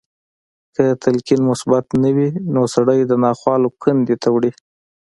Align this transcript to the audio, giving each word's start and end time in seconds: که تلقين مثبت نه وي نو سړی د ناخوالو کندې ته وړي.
که 0.75 0.83
تلقين 1.03 1.41
مثبت 1.49 1.85
نه 2.03 2.09
وي 2.15 2.29
نو 2.53 2.61
سړی 2.75 2.99
د 3.05 3.11
ناخوالو 3.23 3.67
کندې 3.83 4.15
ته 4.21 4.27
وړي. 4.35 4.51